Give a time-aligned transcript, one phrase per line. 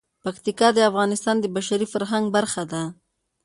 [0.23, 2.83] پکتیکا د افغانستان د بشري فرهنګ برخه ده.